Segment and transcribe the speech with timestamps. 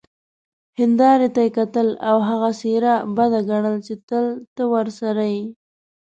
[0.79, 5.43] هیندارې ته کتل او هغه څیره بده ګڼل چې تل ته ورسره يې،